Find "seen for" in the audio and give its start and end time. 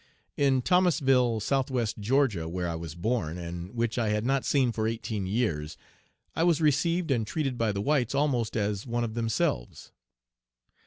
4.45-4.87